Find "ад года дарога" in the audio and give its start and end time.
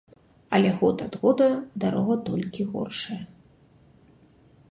1.07-2.15